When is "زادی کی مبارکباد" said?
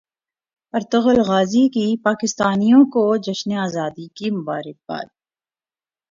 3.67-5.07